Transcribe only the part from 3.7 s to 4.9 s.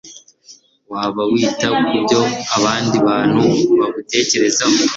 bagutekerezaho